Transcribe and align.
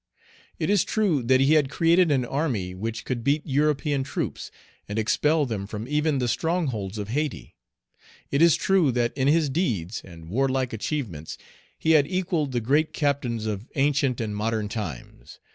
It 0.57 0.71
is 0.71 0.83
true 0.83 1.21
that 1.21 1.41
he 1.41 1.53
had 1.53 1.69
created 1.69 2.09
an 2.09 2.25
army 2.25 2.73
which 2.73 3.05
could 3.05 3.23
beat 3.23 3.45
European 3.45 4.03
troops, 4.03 4.49
and 4.89 4.97
expel 4.97 5.45
them 5.45 5.67
from 5.67 5.87
even 5.87 6.17
the 6.17 6.27
strongholds 6.27 6.97
of 6.97 7.09
Hayti. 7.09 7.53
It 8.31 8.41
is 8.41 8.55
true 8.55 8.91
that 8.93 9.15
in 9.15 9.27
his 9.27 9.47
deeds 9.47 10.01
and 10.03 10.27
warlike 10.27 10.73
achievements 10.73 11.37
he 11.77 11.91
had 11.91 12.07
equalled 12.07 12.51
the 12.51 12.61
great 12.61 12.93
captains 12.93 13.45
of 13.45 13.67
ancient 13.75 14.19
and 14.19 14.35
modern 14.35 14.69
times. 14.69 15.37